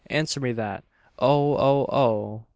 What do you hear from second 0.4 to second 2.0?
that! Oh! oh!